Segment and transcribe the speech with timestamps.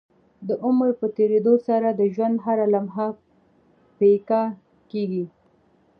[0.47, 3.07] د عمر په تيريدو سره د ژوند هره لمحه
[3.97, 4.43] پيکه
[4.91, 5.25] کيږي